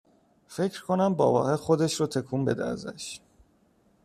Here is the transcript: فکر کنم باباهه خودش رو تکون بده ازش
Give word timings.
فکر 0.47 0.83
کنم 0.83 1.13
باباهه 1.13 1.55
خودش 1.55 1.99
رو 1.99 2.07
تکون 2.07 2.45
بده 2.45 2.65
ازش 2.65 3.19